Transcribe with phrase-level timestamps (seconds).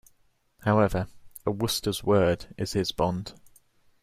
[0.61, 1.09] However,
[1.45, 3.39] a Wooster's word is his bond.